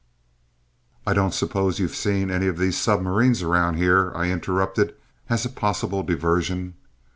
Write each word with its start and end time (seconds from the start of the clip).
"I 1.05 1.13
don't 1.13 1.31
suppose 1.35 1.77
you've 1.77 1.93
seen 1.95 2.31
any 2.31 2.47
of 2.47 2.57
these 2.57 2.75
submarines 2.75 3.43
around 3.43 3.75
here," 3.75 4.11
I 4.15 4.31
interrupted, 4.31 4.95
as 5.29 5.45
a 5.45 5.49
possible 5.49 6.01
diversion. 6.01 6.73